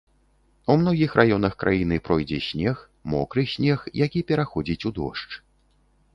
[0.73, 2.75] У многіх раёнах краіны пройдзе снег,
[3.15, 5.31] мокры снег, які пераходзіць у дождж.